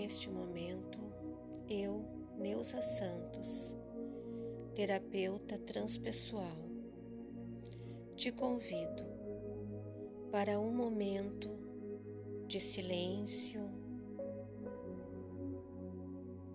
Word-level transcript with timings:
neste 0.00 0.30
momento, 0.30 1.00
eu, 1.68 2.04
Neuza 2.38 2.80
Santos, 2.80 3.76
terapeuta 4.72 5.58
transpessoal, 5.58 6.56
te 8.14 8.30
convido 8.30 9.04
para 10.30 10.60
um 10.60 10.72
momento 10.72 11.50
de 12.46 12.60
silêncio, 12.60 13.68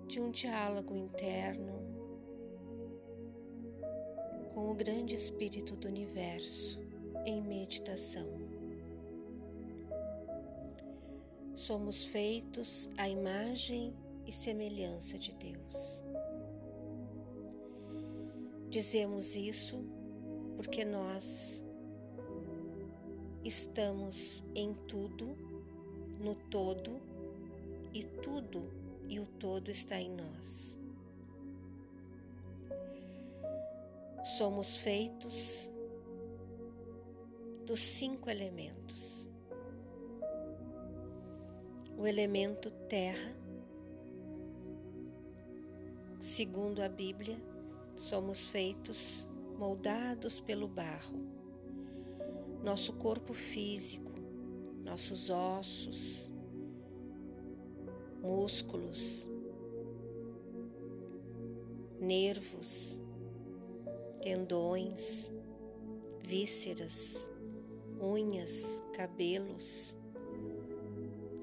de 0.08 0.22
um 0.22 0.32
diálogo 0.32 0.96
interno 0.96 1.84
com 4.54 4.72
o 4.72 4.74
grande 4.74 5.16
Espírito 5.16 5.76
do 5.76 5.90
Universo 5.90 6.80
em 7.26 7.42
meditação. 7.42 8.43
Somos 11.64 12.04
feitos 12.04 12.90
à 12.98 13.08
imagem 13.08 13.94
e 14.28 14.34
semelhança 14.34 15.18
de 15.18 15.34
Deus. 15.34 16.04
Dizemos 18.70 19.38
isso 19.38 19.82
porque 20.58 20.84
nós 20.84 21.66
estamos 23.46 24.44
em 24.54 24.74
tudo, 24.90 25.38
no 26.20 26.36
todo, 26.36 27.00
e 27.94 28.04
tudo 28.04 28.70
e 29.08 29.22
o 29.22 29.26
todo 29.26 29.72
está 29.72 29.98
em 30.02 30.10
nós. 30.10 30.78
Somos 34.26 34.76
feitos 34.76 35.70
dos 37.66 37.80
cinco 37.80 38.30
elementos: 38.30 39.26
o 42.04 42.08
elemento 42.08 42.70
terra, 42.90 43.34
segundo 46.20 46.82
a 46.82 46.90
Bíblia, 46.90 47.42
somos 47.96 48.46
feitos 48.46 49.26
moldados 49.58 50.42
pelo 50.42 50.68
barro. 50.68 51.18
Nosso 52.62 52.92
corpo 52.92 53.34
físico, 53.34 54.12
nossos 54.84 55.30
ossos, 55.30 56.30
músculos, 58.22 59.26
nervos, 62.02 63.00
tendões, 64.22 65.32
vísceras, 66.22 67.32
unhas, 67.98 68.84
cabelos, 68.92 69.98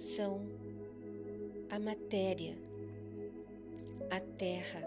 são 0.00 0.40
a 1.68 1.78
matéria, 1.78 2.56
a 4.10 4.18
terra, 4.18 4.80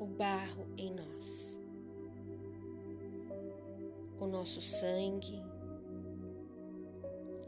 o 0.00 0.06
barro 0.06 0.66
em 0.78 0.94
nós. 0.94 1.58
O 4.18 4.26
nosso 4.26 4.60
sangue, 4.60 5.40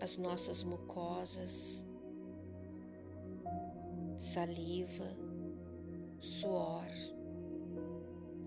as 0.00 0.18
nossas 0.18 0.62
mucosas, 0.62 1.84
saliva, 4.18 5.16
suor, 6.18 6.86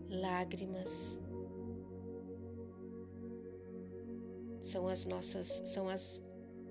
lágrimas, 0.10 1.20
são 4.62 4.88
as 4.88 5.04
nossas 5.04 5.48
são 5.66 5.90
as, 5.90 6.24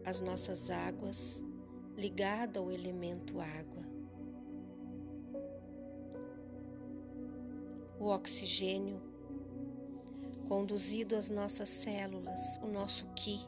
as 0.05 0.21
nossas 0.21 0.71
águas 0.71 1.43
ligadas 1.97 2.63
ao 2.63 2.71
elemento 2.71 3.41
água. 3.41 3.83
O 8.01 8.07
oxigênio 8.07 9.01
conduzido 10.49 11.15
às 11.17 11.31
nossas 11.31 11.69
células, 11.69 12.59
o 12.63 12.67
nosso 12.67 13.07
ki. 13.15 13.41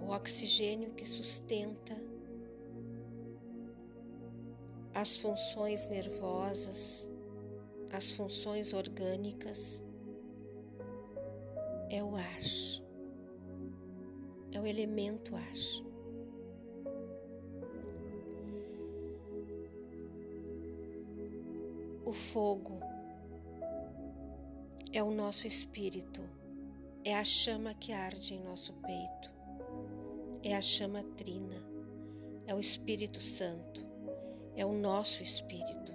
O 0.00 0.10
oxigênio 0.10 0.92
que 0.94 1.06
sustenta 1.06 1.94
as 4.94 5.16
funções 5.16 5.88
nervosas, 5.88 7.10
as 7.92 8.10
funções 8.10 8.72
orgânicas 8.72 9.82
é 11.90 12.02
o 12.02 12.16
ar, 12.16 12.40
é 14.52 14.60
o 14.60 14.66
elemento 14.66 15.34
ar. 15.36 15.52
O 22.04 22.12
fogo 22.12 22.80
é 24.92 25.02
o 25.02 25.10
nosso 25.10 25.46
espírito, 25.46 26.22
é 27.02 27.14
a 27.14 27.24
chama 27.24 27.74
que 27.74 27.92
arde 27.92 28.34
em 28.34 28.42
nosso 28.42 28.72
peito, 28.74 29.30
é 30.42 30.54
a 30.54 30.60
chama 30.60 31.02
trina, 31.16 31.62
é 32.46 32.54
o 32.54 32.60
Espírito 32.60 33.20
Santo, 33.20 33.86
é 34.54 34.64
o 34.64 34.72
nosso 34.72 35.22
espírito. 35.22 35.93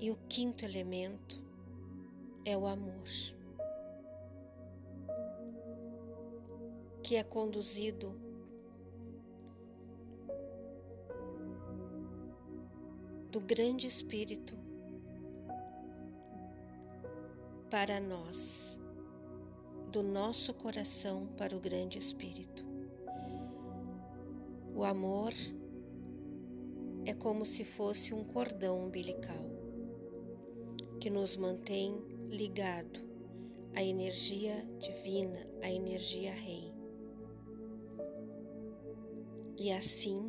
E 0.00 0.10
o 0.10 0.16
quinto 0.30 0.64
elemento 0.64 1.44
é 2.42 2.56
o 2.56 2.66
amor, 2.66 3.04
que 7.02 7.16
é 7.16 7.22
conduzido 7.22 8.18
do 13.30 13.40
grande 13.40 13.86
Espírito 13.86 14.56
para 17.68 18.00
nós, 18.00 18.80
do 19.92 20.02
nosso 20.02 20.54
coração 20.54 21.26
para 21.36 21.54
o 21.54 21.60
grande 21.60 21.98
Espírito. 21.98 22.64
O 24.74 24.82
amor 24.82 25.34
é 27.04 27.12
como 27.12 27.44
se 27.44 27.64
fosse 27.64 28.14
um 28.14 28.24
cordão 28.24 28.80
umbilical 28.80 29.49
que 31.00 31.08
nos 31.08 31.34
mantém 31.34 31.96
ligado 32.28 33.00
à 33.74 33.82
energia 33.82 34.62
divina, 34.78 35.46
à 35.62 35.70
energia 35.70 36.30
rei. 36.30 36.74
E 39.56 39.72
assim, 39.72 40.26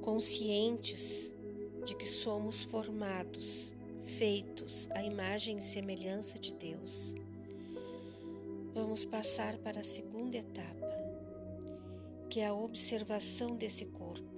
conscientes 0.00 1.34
de 1.84 1.96
que 1.96 2.06
somos 2.06 2.62
formados, 2.62 3.74
feitos 4.04 4.88
à 4.92 5.02
imagem 5.02 5.56
e 5.56 5.62
semelhança 5.62 6.38
de 6.38 6.54
Deus, 6.54 7.14
vamos 8.72 9.04
passar 9.04 9.58
para 9.58 9.80
a 9.80 9.84
segunda 9.84 10.36
etapa, 10.36 10.88
que 12.30 12.38
é 12.38 12.46
a 12.46 12.54
observação 12.54 13.56
desse 13.56 13.86
corpo 13.86 14.37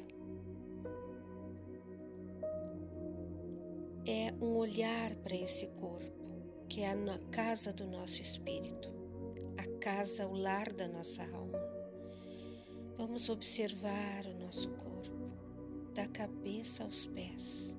um 4.41 4.56
olhar 4.56 5.15
para 5.17 5.37
esse 5.37 5.67
corpo, 5.67 6.25
que 6.69 6.81
é 6.81 6.91
a 6.91 7.19
casa 7.31 7.73
do 7.73 7.87
nosso 7.87 8.23
espírito, 8.23 8.91
a 9.56 9.65
casa, 9.78 10.27
o 10.27 10.34
lar 10.34 10.73
da 10.73 10.89
nossa 10.89 11.23
alma. 11.23 11.59
Vamos 12.97 13.28
observar 13.28 14.25
o 14.27 14.39
nosso 14.39 14.71
corpo, 14.71 15.31
da 15.95 16.09
cabeça 16.09 16.84
aos 16.84 17.04
pés, 17.07 17.77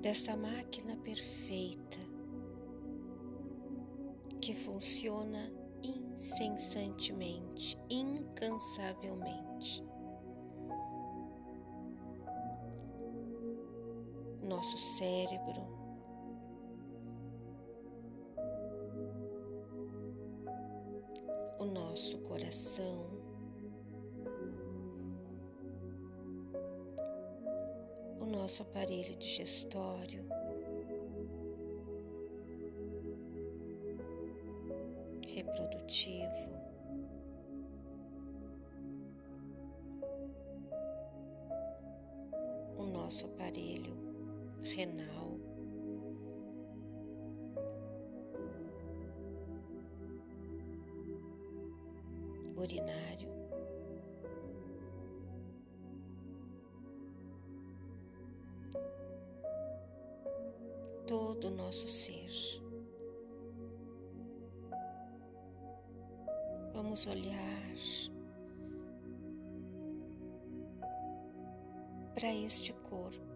dessa 0.00 0.36
máquina 0.36 0.96
perfeita 0.98 1.98
que 4.40 4.54
funciona 4.54 5.52
incessantemente, 5.82 7.76
incansavelmente. 7.88 9.84
Nosso 14.62 14.78
cérebro. 14.78 15.60
O 21.58 21.64
nosso 21.64 22.16
coração, 22.20 23.08
o 28.20 28.24
nosso 28.24 28.62
aparelho 28.62 29.16
digestório, 29.16 30.24
reprodutivo, 35.26 36.50
o 42.76 42.84
nosso 42.84 43.26
aparelho 43.26 44.01
renal. 44.62 45.40
Urinário. 52.56 53.28
Todo 61.06 61.48
o 61.48 61.50
nosso 61.50 61.88
ser. 61.88 62.30
Vamos 66.72 67.06
olhar 67.06 67.52
para 72.14 72.32
este 72.32 72.72
corpo. 72.74 73.31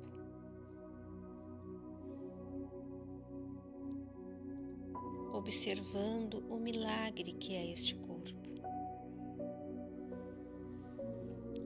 Observando 5.47 6.43
o 6.51 6.59
milagre 6.59 7.33
que 7.35 7.55
é 7.55 7.71
este 7.71 7.95
corpo. 7.95 8.51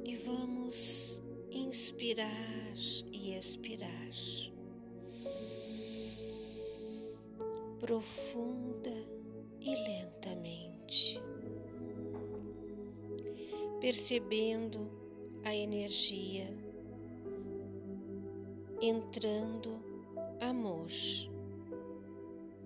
E 0.05 0.17
vamos 0.17 1.23
inspirar 1.51 2.75
e 3.11 3.35
expirar. 3.35 3.91
Profunda 7.79 8.93
e 9.63 9.75
lentamente, 9.75 11.19
percebendo 13.81 14.91
a 15.43 15.57
energia 15.57 16.55
entrando 18.83 19.83
amor 20.43 20.91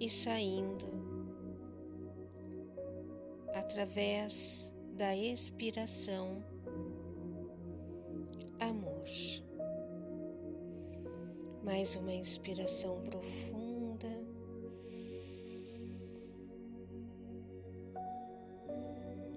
e 0.01 0.11
saindo 0.11 1.04
através 3.65 4.75
da 4.95 5.17
expiração, 5.17 6.45
amor. 8.61 9.05
Mais 11.63 11.97
uma 11.97 12.13
inspiração 12.13 13.01
profunda. 13.03 14.09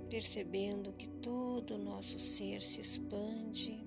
Percebendo 0.10 0.92
que 0.94 1.08
todo 1.22 1.76
o 1.76 1.78
nosso 1.78 2.20
ser 2.20 2.62
se 2.62 2.82
expande. 2.82 3.86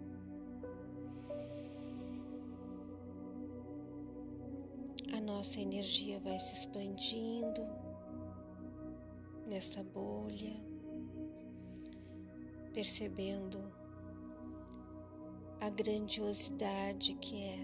A 5.12 5.20
nossa 5.20 5.60
energia 5.60 6.18
vai 6.20 6.38
se 6.38 6.54
expandindo 6.54 7.89
nesta 9.50 9.82
bolha, 9.82 10.54
percebendo 12.72 13.58
a 15.60 15.68
grandiosidade 15.68 17.14
que 17.14 17.42
é 17.42 17.58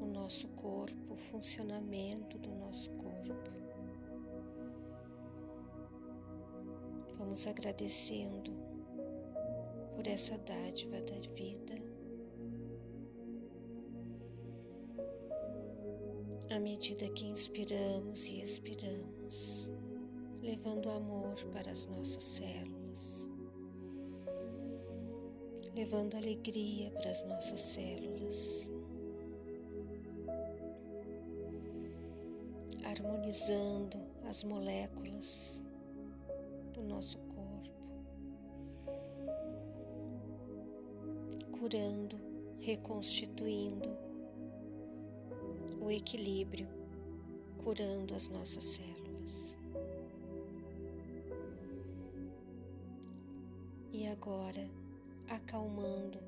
o 0.00 0.06
nosso 0.06 0.46
corpo, 0.50 1.14
o 1.14 1.16
funcionamento 1.16 2.38
do 2.38 2.54
nosso 2.54 2.90
corpo. 2.92 3.50
Vamos 7.18 7.44
agradecendo 7.48 8.52
por 9.96 10.06
essa 10.06 10.38
dádiva 10.38 11.00
da 11.00 11.18
vida. 11.34 11.74
À 16.54 16.60
medida 16.60 17.08
que 17.10 17.26
inspiramos 17.26 18.28
e 18.28 18.40
expiramos 18.40 19.68
levando 20.46 20.88
amor 20.90 21.34
para 21.52 21.72
as 21.72 21.86
nossas 21.86 22.22
células, 22.22 23.28
levando 25.74 26.14
alegria 26.14 26.88
para 26.92 27.10
as 27.10 27.24
nossas 27.24 27.60
células, 27.60 28.70
harmonizando 32.84 33.98
as 34.28 34.44
moléculas 34.44 35.64
do 36.74 36.84
nosso 36.84 37.18
corpo, 37.18 37.88
curando, 41.58 42.16
reconstituindo 42.60 43.98
o 45.80 45.90
equilíbrio, 45.90 46.68
curando 47.64 48.14
as 48.14 48.28
nossas 48.28 48.62
células. 48.64 48.95
Agora 54.26 54.68
acalmando 55.28 56.18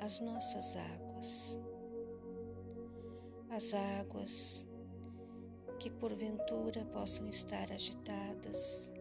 as 0.00 0.18
nossas 0.18 0.76
águas, 0.76 1.60
as 3.50 3.72
águas 3.72 4.66
que 5.78 5.88
porventura 5.90 6.84
possam 6.86 7.28
estar 7.28 7.70
agitadas, 7.70 8.92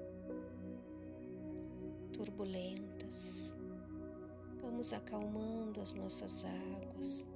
turbulentas. 2.13 3.57
Vamos 4.61 4.93
acalmando 4.93 5.81
as 5.81 5.95
nossas 5.95 6.45
águas, 6.45 7.27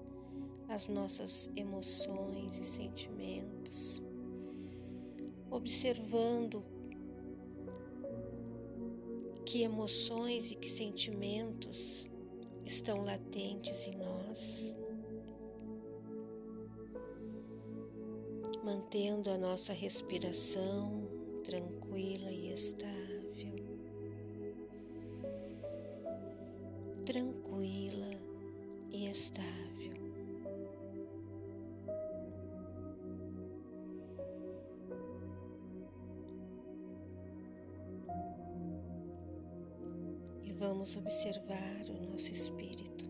as 0.70 0.88
nossas 0.88 1.50
emoções 1.56 2.60
e 2.60 2.64
sentimentos, 2.64 4.04
observando 5.50 6.64
que 9.54 9.62
emoções 9.62 10.50
e 10.50 10.56
que 10.56 10.68
sentimentos 10.68 12.08
estão 12.66 13.06
latentes 13.06 13.88
em 13.88 13.96
nós, 13.98 14.76
mantendo 18.64 19.30
a 19.30 19.38
nossa 19.38 19.72
respiração 19.72 21.08
tranquila 21.44 22.32
e 22.32 22.52
estável, 22.52 23.54
tranquila 27.06 28.20
e 28.90 29.06
estável. 29.06 30.03
Vamos 40.84 40.98
observar 40.98 41.86
o 41.88 42.12
nosso 42.12 42.30
espírito. 42.34 43.10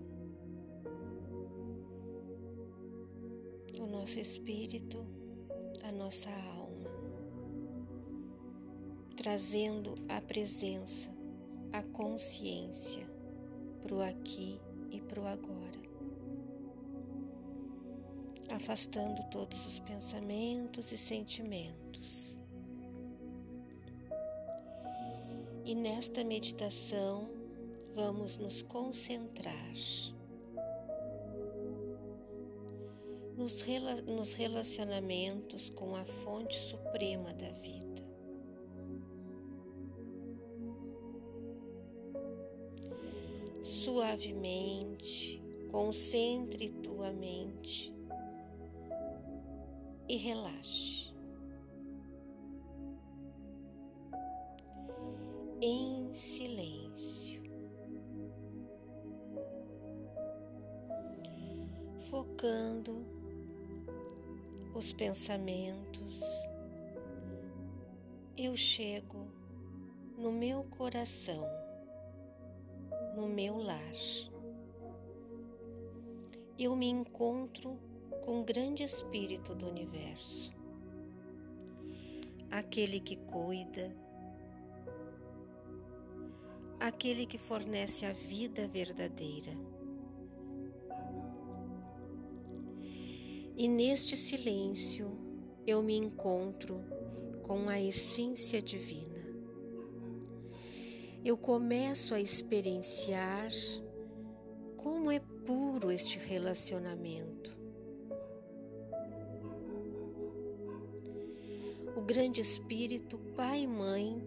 O 3.82 3.88
nosso 3.88 4.20
espírito, 4.20 5.03
a 5.84 5.92
nossa 5.92 6.30
alma, 6.30 6.92
trazendo 9.18 9.96
a 10.08 10.22
presença, 10.22 11.10
a 11.72 11.82
consciência 11.82 13.10
para 13.82 13.96
o 13.96 14.01
aqui 14.03 14.62
e 14.92 15.01
para 15.01 15.22
o 15.22 15.25
agora, 15.25 15.82
afastando 18.53 19.24
todos 19.32 19.65
os 19.65 19.80
pensamentos 19.80 20.92
e 20.92 20.98
sentimentos. 20.98 22.38
E 25.65 25.74
nesta 25.74 26.24
meditação, 26.24 27.33
vamos 27.96 28.38
nos 28.38 28.62
concentrar 28.62 29.74
nos, 33.38 33.62
rela 33.62 34.02
nos 34.02 34.34
relacionamentos 34.34 35.70
com 35.70 35.96
a 35.96 36.06
fonte 36.06 36.58
suprema 36.58 37.34
da 37.34 37.50
vida. 37.52 38.04
Suavemente, 43.62 45.42
concentre 45.72 46.70
tua 46.70 47.12
mente 47.12 47.94
e 50.08 50.18
relaxe. 50.18 51.14
Em 55.62 56.14
silêncio. 56.14 56.83
Focando 62.44 63.06
os 64.76 64.92
pensamentos, 64.92 66.20
eu 68.38 68.54
chego 68.54 69.26
no 70.18 70.30
meu 70.30 70.66
coração, 70.66 71.48
no 73.16 73.30
meu 73.30 73.56
lar. 73.56 73.94
Eu 76.60 76.76
me 76.76 76.88
encontro 76.88 77.80
com 78.26 78.42
o 78.42 78.44
grande 78.44 78.84
espírito 78.84 79.56
do 79.56 79.70
universo, 79.70 80.52
aquele 82.52 83.00
que 83.00 83.16
cuida, 83.16 83.96
aquele 86.78 87.26
que 87.26 87.38
fornece 87.38 88.06
a 88.06 88.12
vida 88.12 88.68
verdadeira. 88.68 89.73
E 93.56 93.68
neste 93.68 94.18
silêncio 94.18 95.12
eu 95.66 95.84
me 95.84 95.96
encontro 95.96 96.84
com 97.44 97.70
a 97.70 97.80
essência 97.80 98.62
divina. 98.62 99.24
Eu 101.24 101.38
começo 101.38 102.16
a 102.16 102.20
experienciar 102.20 103.50
como 104.76 105.12
é 105.12 105.20
puro 105.46 105.92
este 105.92 106.18
relacionamento. 106.18 107.56
O 111.96 112.02
grande 112.02 112.42
Espírito, 112.42 113.18
Pai 113.36 113.62
e 113.62 113.68
Mãe, 113.68 114.22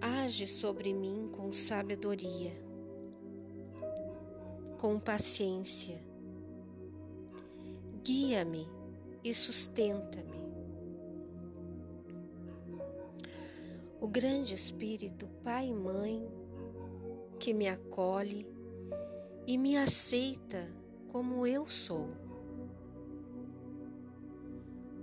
age 0.00 0.46
sobre 0.46 0.94
mim 0.94 1.28
com 1.30 1.52
sabedoria, 1.52 2.52
com 4.78 4.98
paciência, 4.98 6.07
guia-me 8.02 8.68
e 9.22 9.34
sustenta-me. 9.34 10.38
O 14.00 14.06
grande 14.06 14.54
Espírito, 14.54 15.26
Pai 15.42 15.68
e 15.68 15.74
Mãe, 15.74 16.26
que 17.38 17.52
me 17.52 17.68
acolhe 17.68 18.46
e 19.46 19.58
me 19.58 19.76
aceita 19.76 20.68
como 21.08 21.46
eu 21.46 21.66
sou. 21.66 22.08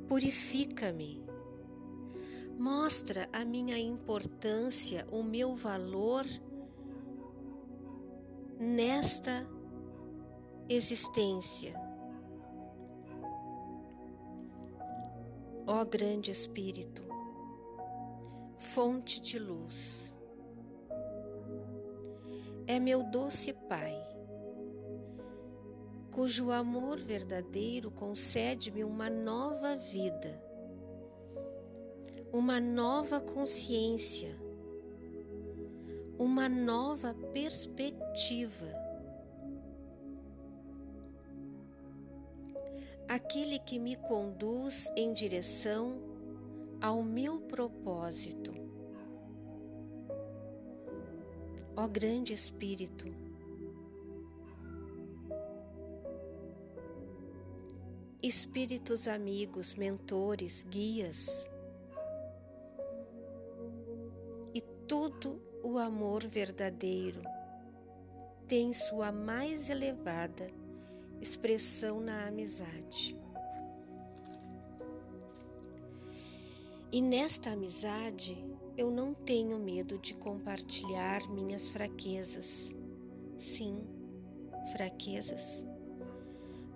Purifica-me, 0.08 1.24
mostra 2.58 3.28
a 3.34 3.44
minha 3.44 3.78
importância, 3.78 5.06
o 5.12 5.24
meu 5.24 5.56
valor 5.56 6.26
nesta 8.60 9.46
existência 10.70 11.85
Ó 15.68 15.84
grande 15.84 16.30
Espírito, 16.30 17.02
fonte 18.56 19.20
de 19.20 19.40
luz, 19.40 20.16
é 22.68 22.80
meu 22.80 23.02
doce 23.02 23.52
Pai, 23.68 23.96
cujo 26.12 26.52
amor 26.52 27.00
verdadeiro 27.00 27.90
concede-me 27.90 28.84
uma 28.84 29.10
nova 29.10 29.76
vida, 29.76 30.40
uma 32.32 32.60
nova 32.60 33.20
consciência, 33.20 34.40
uma 36.20 36.48
nova 36.48 37.16
perspectiva 37.34 38.85
aquele 43.16 43.60
que 43.60 43.80
me 43.80 43.96
conduz 43.96 44.92
em 44.94 45.14
direção 45.14 46.02
ao 46.82 47.02
meu 47.02 47.40
propósito. 47.40 48.54
Ó 51.78 51.88
grande 51.88 52.34
Espírito, 52.34 53.06
Espíritos 58.22 59.08
amigos, 59.08 59.76
mentores, 59.76 60.66
guias, 60.70 61.50
e 64.54 64.60
todo 64.88 65.42
o 65.64 65.78
amor 65.78 66.28
verdadeiro 66.28 67.22
tem 68.46 68.74
sua 68.74 69.10
mais 69.10 69.70
elevada 69.70 70.65
expressão 71.22 72.00
na 72.00 72.28
amizade. 72.28 73.18
E 76.92 77.02
nesta 77.02 77.52
amizade 77.52 78.38
eu 78.78 78.92
não 78.92 79.14
tenho 79.14 79.58
medo 79.60 79.98
de 79.98 80.14
compartilhar 80.14 81.30
minhas 81.30 81.70
fraquezas. 81.70 82.76
Sim, 83.38 83.82
fraquezas. 84.72 85.66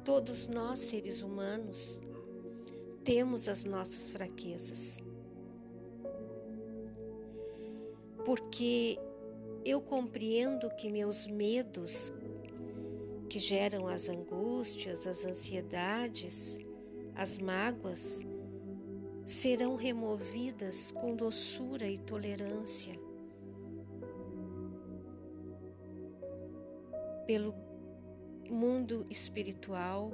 Todos 0.03 0.47
nós, 0.47 0.79
seres 0.79 1.21
humanos, 1.21 2.01
temos 3.03 3.47
as 3.47 3.63
nossas 3.63 4.11
fraquezas. 4.11 5.03
Porque 8.25 8.99
eu 9.65 9.81
compreendo 9.81 10.69
que 10.71 10.89
meus 10.89 11.27
medos 11.27 12.13
que 13.29 13.37
geram 13.37 13.87
as 13.87 14.09
angústias, 14.09 15.05
as 15.05 15.23
ansiedades, 15.23 16.59
as 17.15 17.37
mágoas, 17.37 18.21
serão 19.25 19.75
removidas 19.75 20.91
com 20.91 21.15
doçura 21.15 21.87
e 21.87 21.99
tolerância. 21.99 22.99
Pelo 27.27 27.53
mundo 28.49 29.05
espiritual, 29.11 30.11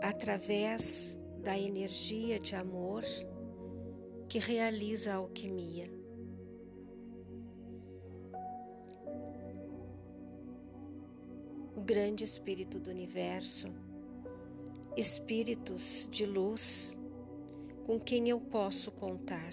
através 0.00 1.18
da 1.42 1.58
energia 1.58 2.38
de 2.38 2.54
amor 2.54 3.02
que 4.28 4.38
realiza 4.38 5.12
a 5.12 5.16
alquimia. 5.16 6.01
Grande 11.82 12.24
Espírito 12.24 12.78
do 12.78 12.90
universo, 12.90 13.68
espíritos 14.96 16.08
de 16.10 16.24
luz 16.24 16.96
com 17.84 17.98
quem 17.98 18.28
eu 18.28 18.40
posso 18.40 18.92
contar, 18.92 19.50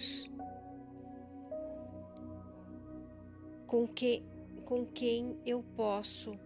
com, 3.65 3.87
que, 3.87 4.23
com 4.63 4.85
quem 4.85 5.37
eu 5.45 5.63
posso 5.75 6.37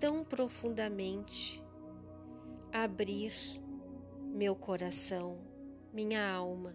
tão 0.00 0.24
profundamente 0.24 1.62
abrir 2.72 3.32
meu 4.34 4.56
coração, 4.56 5.38
minha 5.92 6.28
alma. 6.32 6.74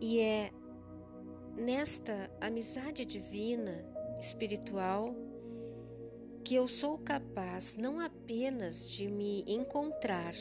E 0.00 0.20
é 0.20 0.50
nesta 1.56 2.30
amizade 2.40 3.04
divina, 3.04 3.82
espiritual, 4.20 5.14
que 6.44 6.54
eu 6.54 6.68
sou 6.68 6.98
capaz 6.98 7.74
não 7.76 7.98
apenas 7.98 8.88
de 8.88 9.08
me 9.08 9.42
encontrar, 9.46 10.34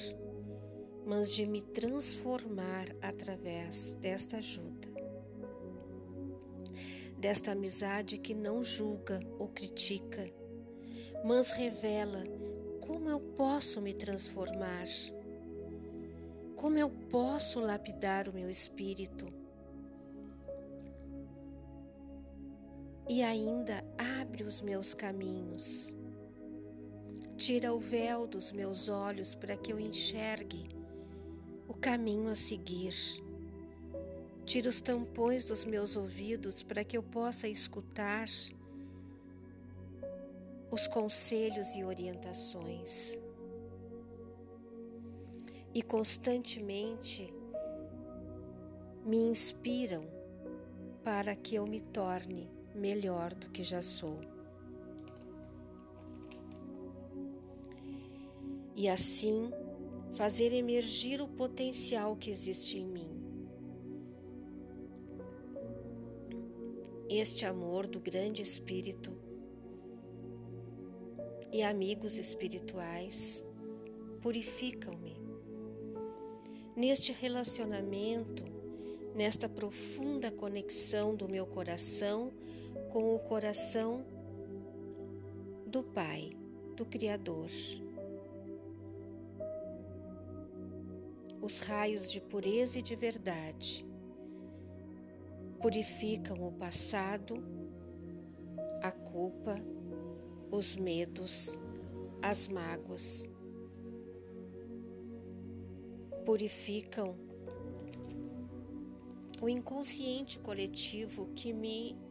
mas 1.06 1.34
de 1.34 1.46
me 1.46 1.62
transformar 1.62 2.88
através 3.02 3.96
desta 3.96 4.38
ajuda. 4.38 4.94
Desta 7.18 7.54
amizade 7.54 8.18
que 8.18 8.36
não 8.36 8.62
julga 8.62 9.20
ou 9.40 9.48
critica, 9.48 10.30
mas 11.24 11.52
revela 11.52 12.24
como 12.82 13.10
eu 13.10 13.20
posso 13.20 13.82
me 13.82 13.94
transformar, 13.94 14.86
como 16.56 16.78
eu 16.78 16.90
posso 17.10 17.60
lapidar 17.60 18.28
o 18.28 18.34
meu 18.34 18.50
espírito 18.50 19.45
e 23.08 23.22
ainda 23.22 23.86
abre 24.20 24.44
os 24.44 24.62
meus 24.62 24.94
caminhos. 24.94 25.94
Tira 27.38 27.74
o 27.74 27.80
véu 27.80 28.26
dos 28.26 28.52
meus 28.52 28.90
olhos 28.90 29.36
para 29.36 29.56
que 29.56 29.72
eu 29.72 29.80
enxergue 29.80 30.70
o 31.68 31.74
caminho 31.74 32.30
a 32.30 32.36
seguir. 32.36 32.94
Tira 34.46 34.70
os 34.70 34.82
tampões 34.82 35.48
dos 35.48 35.66
meus 35.66 35.96
ouvidos 35.96 36.64
para 36.64 36.84
que 36.84 36.98
eu 36.98 37.04
possa 37.04 37.48
escutar 37.48 38.28
os 40.72 40.88
conselhos 40.88 41.76
e 41.76 41.84
orientações. 41.84 43.20
E 45.74 45.84
constantemente 45.84 47.32
me 49.06 49.18
inspiram 49.18 50.06
para 51.04 51.36
que 51.36 51.56
eu 51.56 51.68
me 51.68 51.80
torne 51.80 52.55
melhor 52.76 53.34
do 53.34 53.50
que 53.50 53.64
já 53.64 53.82
sou. 53.82 54.20
E 58.76 58.90
assim 58.90 59.50
fazer 60.16 60.54
emergir 60.54 61.22
o 61.22 61.28
potencial 61.28 62.16
que 62.16 62.30
existe 62.30 62.78
em 62.78 62.86
mim. 62.86 63.10
Este 67.10 67.46
amor 67.46 67.88
do 67.88 68.00
grande 68.00 68.42
Espírito 68.42 69.14
e 71.52 71.64
amigos 71.64 72.18
espirituais 72.18 73.46
purificam-me, 74.22 75.16
neste 76.76 77.14
relacionamento, 77.14 78.44
nesta 79.16 79.48
profunda 79.48 80.32
conexão 80.32 81.16
do 81.16 81.30
meu 81.30 81.46
coração 81.46 82.34
com 82.96 83.14
o 83.14 83.20
coração 83.20 84.06
do 85.68 85.84
Pai, 85.84 86.32
do 86.78 86.86
Criador. 86.86 87.50
Os 91.42 91.60
raios 91.60 92.10
de 92.10 92.22
pureza 92.22 92.80
e 92.80 92.82
de 92.82 92.96
verdade 92.96 93.86
purificam 95.62 96.48
o 96.48 96.54
passado, 96.54 97.44
a 98.82 98.94
culpa, 98.94 99.58
os 100.50 100.78
medos, 100.78 101.60
as 102.22 102.48
mágoas. 102.48 103.30
Purificam 106.26 107.14
o 109.42 109.50
inconsciente 109.50 110.40
coletivo 110.40 111.28
que 111.36 111.52
me 111.52 112.05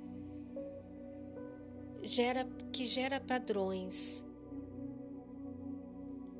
gera 2.04 2.46
que 2.73 2.87
gera 2.87 3.18
padrões. 3.20 4.25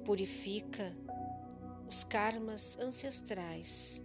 Purifica 0.05 0.95
os 1.89 2.05
karmas 2.05 2.79
ancestrais 2.79 4.05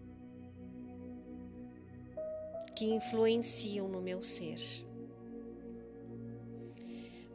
que 2.76 2.86
influenciam 2.86 3.90
no 3.90 4.02
meu 4.02 4.24
ser. 4.24 4.60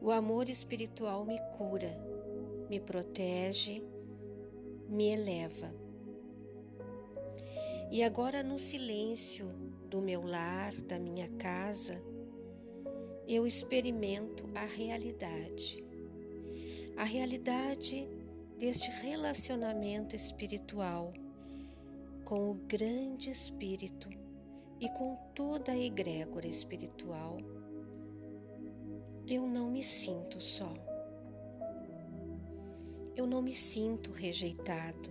O 0.00 0.10
amor 0.10 0.48
espiritual 0.48 1.24
me 1.24 1.38
cura, 1.56 1.94
me 2.70 2.80
protege, 2.80 3.82
me 4.88 5.08
eleva. 5.08 5.70
E 7.90 8.02
agora, 8.02 8.42
no 8.42 8.58
silêncio 8.58 9.48
do 9.88 10.00
meu 10.00 10.26
lar, 10.26 10.74
da 10.74 10.98
minha 10.98 11.28
casa, 11.38 12.02
eu 13.28 13.46
experimento 13.46 14.48
a 14.54 14.64
realidade. 14.64 15.84
A 16.96 17.04
realidade 17.04 18.08
deste 18.58 18.90
relacionamento 18.90 20.14
espiritual 20.14 21.12
com 22.24 22.50
o 22.50 22.54
grande 22.54 23.30
Espírito 23.30 24.08
e 24.80 24.88
com 24.88 25.16
toda 25.34 25.72
a 25.72 25.78
egrégora 25.78 26.46
espiritual 26.46 27.38
eu 29.26 29.46
não 29.46 29.70
me 29.70 29.82
sinto 29.82 30.38
só. 30.38 30.70
Eu 33.16 33.26
não 33.26 33.40
me 33.40 33.54
sinto 33.54 34.12
rejeitado. 34.12 35.08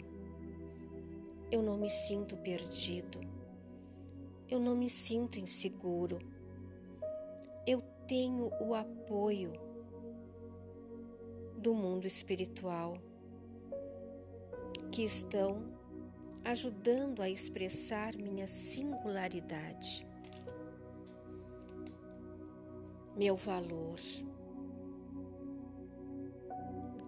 Eu 1.49 1.63
não 1.63 1.79
me 1.79 1.89
sinto 1.89 2.37
perdido. 2.37 3.19
Eu 4.47 4.59
não 4.59 4.75
me 4.75 4.87
sinto 4.87 5.39
inseguro. 5.39 6.19
Tenho 8.07 8.51
o 8.59 8.73
apoio 8.75 9.53
do 11.57 11.73
mundo 11.73 12.05
espiritual 12.05 12.97
que 14.91 15.03
estão 15.03 15.63
ajudando 16.43 17.21
a 17.21 17.29
expressar 17.29 18.15
minha 18.15 18.47
singularidade 18.47 20.05
meu 23.15 23.35
valor. 23.35 23.99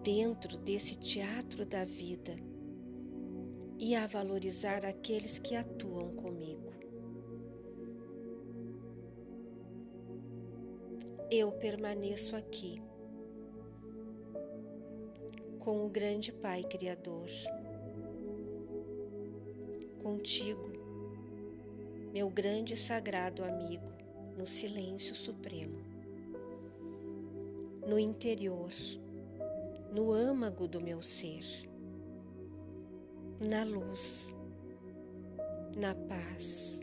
Dentro 0.02 0.56
desse 0.56 0.96
teatro 0.96 1.66
da 1.66 1.84
vida 1.84 2.36
e 3.78 3.94
a 3.96 4.06
valorizar 4.06 4.84
aqueles 4.84 5.38
que 5.38 5.56
atuam 5.56 6.14
comigo. 6.14 6.65
Eu 11.30 11.52
permaneço 11.52 12.36
aqui 12.36 12.82
com 15.58 15.84
o 15.84 15.88
grande 15.88 16.32
Pai 16.32 16.62
Criador, 16.62 17.28
contigo, 20.02 20.70
meu 22.12 22.30
grande 22.30 22.74
e 22.74 22.76
sagrado 22.76 23.44
amigo, 23.44 23.92
no 24.36 24.46
silêncio 24.46 25.14
supremo 25.14 25.96
no 27.86 28.00
interior, 28.00 28.70
no 29.92 30.12
âmago 30.12 30.66
do 30.66 30.80
meu 30.80 31.00
ser, 31.00 31.70
na 33.40 33.62
luz, 33.62 34.34
na 35.76 35.94
paz. 35.94 36.80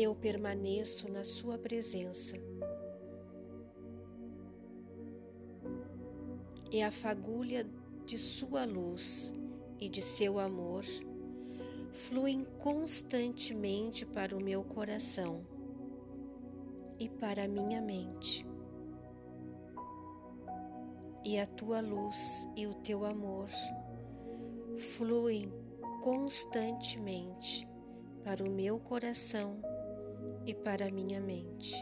Eu 0.00 0.14
permaneço 0.14 1.10
na 1.10 1.24
Sua 1.24 1.58
presença 1.58 2.36
e 6.70 6.80
a 6.80 6.88
fagulha 6.88 7.66
de 8.06 8.16
Sua 8.16 8.64
luz 8.64 9.34
e 9.80 9.88
de 9.88 10.00
seu 10.00 10.38
amor 10.38 10.84
fluem 11.90 12.44
constantemente 12.58 14.06
para 14.06 14.36
o 14.36 14.40
meu 14.40 14.62
coração 14.62 15.44
e 16.96 17.08
para 17.08 17.46
a 17.46 17.48
minha 17.48 17.82
mente. 17.82 18.46
E 21.24 21.40
a 21.40 21.46
tua 21.46 21.80
luz 21.80 22.48
e 22.54 22.68
o 22.68 22.74
teu 22.74 23.04
amor 23.04 23.48
fluem 24.76 25.52
constantemente 26.04 27.66
para 28.22 28.44
o 28.44 28.48
meu 28.48 28.78
coração 28.78 29.60
e 30.48 30.54
para 30.54 30.90
minha 30.90 31.20
mente. 31.20 31.76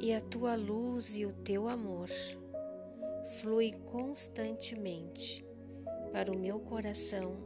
E 0.00 0.14
a 0.14 0.20
tua 0.20 0.54
luz 0.54 1.16
e 1.16 1.26
o 1.26 1.32
teu 1.32 1.68
amor 1.68 2.08
fluem 3.40 3.72
constantemente 3.80 5.44
para 6.12 6.30
o 6.30 6.38
meu 6.38 6.60
coração 6.60 7.36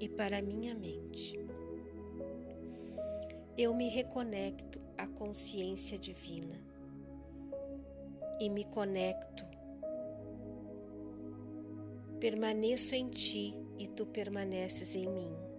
e 0.00 0.08
para 0.08 0.38
a 0.38 0.42
minha 0.42 0.74
mente 0.74 1.38
eu 3.58 3.74
me 3.74 3.90
reconecto 3.90 4.80
à 4.96 5.06
consciência 5.06 5.98
divina 5.98 6.58
e 8.40 8.48
me 8.48 8.64
conecto. 8.64 9.44
Permaneço 12.18 12.94
em 12.94 13.10
ti 13.10 13.54
e 13.78 13.86
tu 13.86 14.06
permaneces 14.06 14.94
em 14.94 15.06
mim. 15.06 15.51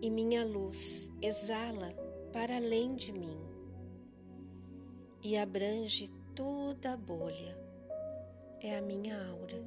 E 0.00 0.10
minha 0.10 0.44
luz 0.44 1.10
exala 1.20 1.92
para 2.32 2.56
além 2.56 2.94
de 2.94 3.12
mim 3.12 3.38
e 5.22 5.36
abrange 5.36 6.08
toda 6.34 6.92
a 6.92 6.96
bolha. 6.96 7.58
É 8.60 8.76
a 8.76 8.82
minha 8.82 9.28
aura, 9.28 9.62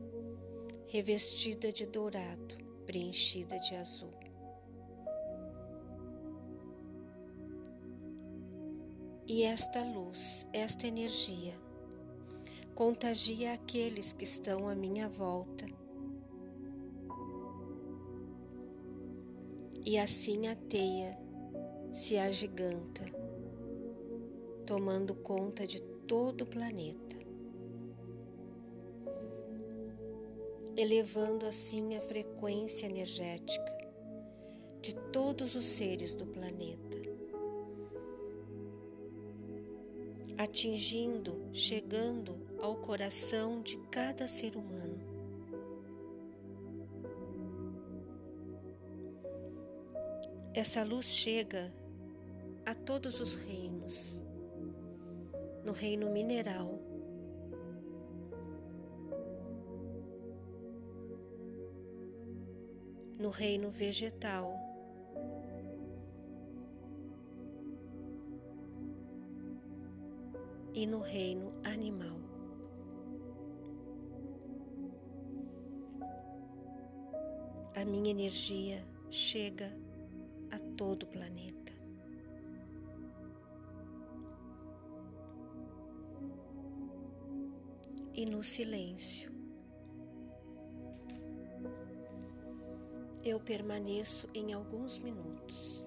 revestida 0.88 1.72
de 1.72 1.86
dourado, 1.86 2.58
preenchida 2.86 3.58
de 3.60 3.76
azul. 3.76 4.13
E 9.28 9.44
esta 9.44 9.84
luz, 9.84 10.46
esta 10.52 10.88
energia, 10.88 11.58
contagia 12.76 13.54
aqueles 13.54 14.12
que 14.13 14.24
estão 14.24 14.67
à 14.67 14.76
minha 14.76 15.08
volta. 15.08 15.65
E 19.86 19.98
assim 19.98 20.48
a 20.48 20.56
teia 20.56 21.17
se 21.91 22.17
agiganta, 22.17 23.04
tomando 24.65 25.15
conta 25.15 25.65
de 25.65 25.82
todo 26.08 26.44
o 26.44 26.46
planeta, 26.46 27.17
elevando 30.78 31.46
assim 31.46 31.96
a 31.96 32.02
frequência 32.02 32.86
energética 32.86 33.72
de 34.82 34.96
todos 35.12 35.56
os 35.56 35.65
seres 35.65 36.15
do 36.15 36.26
planeta. 36.26 37.02
atingindo, 40.41 41.39
chegando 41.54 42.36
ao 42.60 42.76
coração 42.76 43.62
de 43.62 43.78
cada 43.91 44.28
ser 44.28 44.56
humano. 44.56 45.00
Essa 50.54 50.84
luz 50.84 51.06
chega 51.06 51.74
a 52.66 52.76
todos 52.76 53.20
os 53.20 53.36
reinos, 53.36 54.22
no 55.64 55.72
reino 55.72 56.10
mineral, 56.10 56.78
no 63.18 63.30
reino 63.30 63.72
vegetal, 63.72 64.62
e 70.74 70.86
no 70.86 71.00
reino 71.00 71.54
animal. 71.64 72.18
A 77.76 77.86
minha 77.86 78.12
energia 78.12 78.86
chega 79.10 79.72
todo 80.82 81.04
o 81.04 81.06
planeta. 81.06 81.74
E 88.15 88.26
no 88.26 88.41
silêncio, 88.41 89.32
eu 93.24 93.39
permaneço 93.39 94.28
em 94.34 94.54
alguns 94.54 94.98
minutos. 94.98 95.86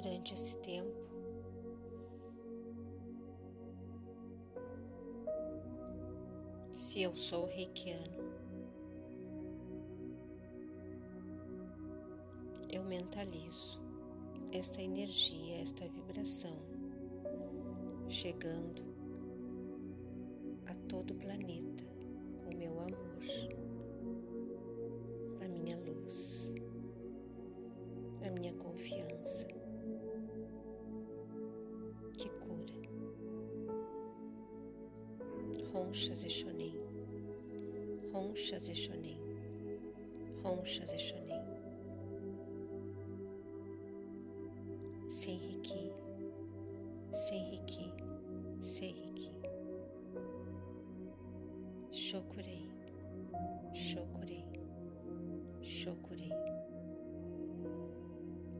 Durante 0.00 0.34
esse 0.34 0.54
tempo. 0.58 0.96
Se 6.72 7.02
eu 7.02 7.16
sou 7.16 7.46
reikiano, 7.46 8.32
eu 12.70 12.84
mentalizo 12.84 13.80
esta 14.52 14.80
energia, 14.80 15.60
esta 15.60 15.88
vibração 15.88 16.56
chegando 18.08 18.82
a 20.66 20.74
todo 20.88 21.10
o 21.10 21.14
planeta 21.16 21.84
com 22.44 22.54
meu 22.54 22.80
amor, 22.80 23.18
ronchas 35.98 36.22
e 36.22 36.30
shonen, 36.30 36.74
ronchas 38.12 38.68
e 38.68 38.74
shonen, 38.74 39.18
ronchas 40.44 40.92
e 40.92 40.98
shonen. 40.98 41.42
Senriki, 45.08 45.92
Senriki, 47.12 47.92
Senriki. 48.60 49.32
Shokurei, 51.90 52.70
Shokurei, 53.74 54.44
Shokurei. 55.62 56.32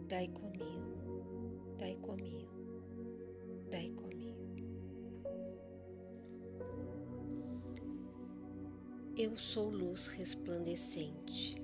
Dai 0.08 0.26
comigo, 0.26 1.76
dai 1.78 1.94
comigo, 1.98 2.50
Eu 9.20 9.36
sou 9.36 9.68
luz 9.68 10.06
resplandecente, 10.06 11.60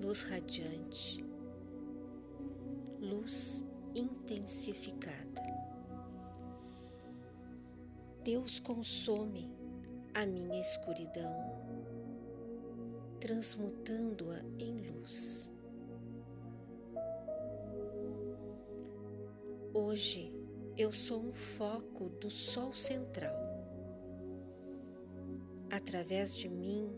luz 0.00 0.22
radiante, 0.22 1.26
luz 3.00 3.66
intensificada. 3.92 5.42
Deus 8.22 8.60
consome 8.60 9.50
a 10.14 10.24
minha 10.24 10.60
escuridão, 10.60 11.34
transmutando-a 13.18 14.38
em 14.60 14.88
luz. 14.88 15.50
Hoje 19.74 20.32
eu 20.78 20.92
sou 20.92 21.20
um 21.24 21.32
foco 21.32 22.08
do 22.20 22.30
Sol 22.30 22.72
central 22.72 23.41
Através 25.82 26.34
de 26.36 26.48
mim 26.48 26.88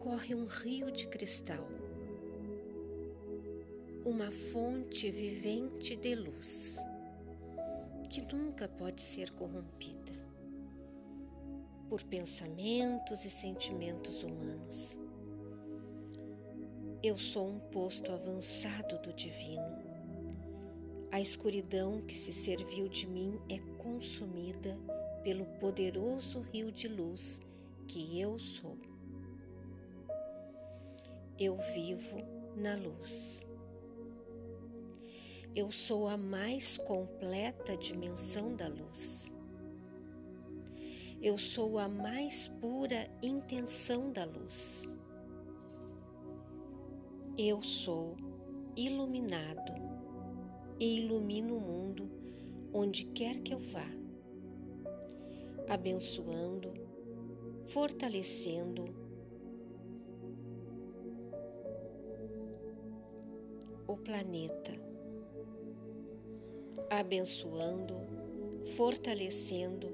corre 0.00 0.34
um 0.34 0.44
rio 0.44 0.90
de 0.90 1.06
cristal, 1.06 1.66
uma 4.04 4.30
fonte 4.32 5.10
vivente 5.10 5.94
de 5.94 6.16
luz 6.16 6.76
que 8.10 8.20
nunca 8.20 8.68
pode 8.68 9.00
ser 9.00 9.30
corrompida 9.30 10.12
por 11.88 12.02
pensamentos 12.02 13.24
e 13.24 13.30
sentimentos 13.30 14.24
humanos. 14.24 14.98
Eu 17.02 17.16
sou 17.16 17.48
um 17.48 17.60
posto 17.60 18.12
avançado 18.12 18.98
do 18.98 19.12
divino. 19.12 19.78
A 21.12 21.20
escuridão 21.20 22.02
que 22.02 22.14
se 22.14 22.32
serviu 22.32 22.88
de 22.88 23.06
mim 23.06 23.40
é 23.48 23.58
consumida 23.80 24.76
pelo 25.22 25.46
poderoso 25.60 26.40
rio 26.52 26.72
de 26.72 26.88
luz 26.88 27.40
que 27.90 28.20
eu 28.20 28.38
sou. 28.38 28.78
Eu 31.36 31.58
vivo 31.74 32.18
na 32.56 32.76
luz. 32.76 33.44
Eu 35.56 35.72
sou 35.72 36.06
a 36.06 36.16
mais 36.16 36.78
completa 36.78 37.76
dimensão 37.76 38.54
da 38.54 38.68
luz. 38.68 39.32
Eu 41.20 41.36
sou 41.36 41.80
a 41.80 41.88
mais 41.88 42.46
pura 42.60 43.10
intenção 43.20 44.12
da 44.12 44.24
luz. 44.24 44.84
Eu 47.36 47.60
sou 47.60 48.16
iluminado 48.76 49.72
e 50.78 51.00
ilumino 51.00 51.56
o 51.56 51.60
mundo 51.60 52.08
onde 52.72 53.04
quer 53.06 53.40
que 53.40 53.52
eu 53.52 53.58
vá, 53.58 53.88
abençoando 55.68 56.79
fortalecendo 57.72 58.84
o 63.86 63.96
planeta, 63.96 64.72
abençoando, 66.90 67.94
fortalecendo 68.76 69.88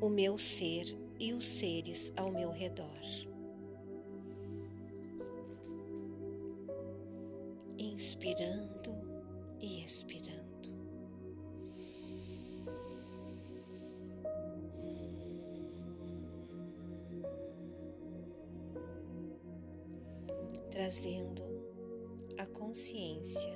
o 0.00 0.08
meu 0.08 0.36
ser 0.36 0.98
e 1.20 1.32
os 1.32 1.46
seres 1.46 2.12
ao 2.16 2.32
meu 2.32 2.50
redor. 2.50 3.00
Inspirando 7.78 8.92
e 9.60 9.84
expirando. 9.84 10.21
Trazendo 20.92 21.42
a 22.36 22.44
consciência 22.44 23.54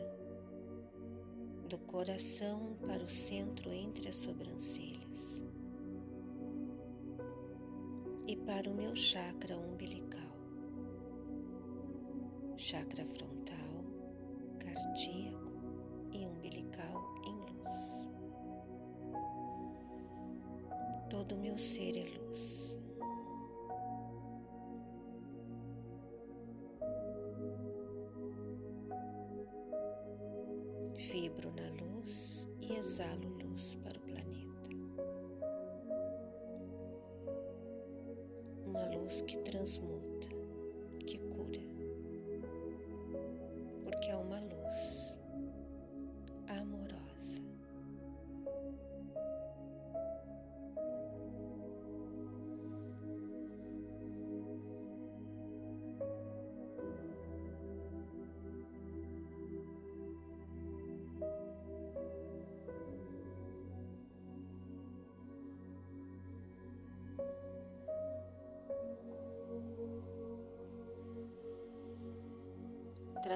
do 1.68 1.77
coração 1.77 2.75
para 2.87 3.03
o 3.03 3.09
centro 3.09 3.70
entre 3.75 4.09
as 4.09 4.16
sobrancelhas 4.16 5.44
e 8.27 8.37
para 8.37 8.70
o 8.70 8.75
meu 8.75 8.96
chakra 8.96 9.55
umbilical, 9.59 10.33
chakra 12.57 13.05
frontal, 13.05 13.85
cardíaco 14.59 15.53
e 16.12 16.27
umbilical 16.27 17.05
em 17.27 17.37
luz. 17.53 18.09
Todo 21.11 21.35
o 21.35 21.38
meu 21.38 21.59
ser 21.59 21.99
é 21.99 22.18
luz. 22.18 22.75
Luz 39.66 39.79
que 39.79 39.95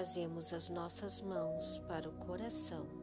Trazemos 0.01 0.55
as 0.55 0.71
nossas 0.71 1.21
mãos 1.21 1.77
para 1.87 2.09
o 2.09 2.13
coração 2.13 3.00